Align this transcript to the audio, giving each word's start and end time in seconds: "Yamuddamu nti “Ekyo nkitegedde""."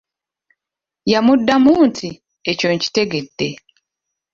"Yamuddamu 1.11 1.71
nti 1.89 2.09
“Ekyo 2.49 2.67
nkitegedde""." 2.75 3.49